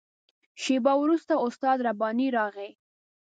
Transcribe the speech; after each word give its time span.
شېبه 0.61 0.93
وروسته 1.03 1.33
استاد 1.45 1.77
رباني 1.87 2.27
راغی. 2.37 2.69